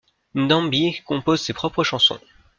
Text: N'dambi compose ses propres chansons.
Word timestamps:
N'dambi 0.33 0.99
compose 1.05 1.41
ses 1.41 1.53
propres 1.53 1.83
chansons. 1.83 2.19